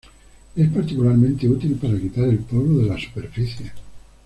[0.55, 3.71] Es particularmente útil para quitar el polvo de las superficies.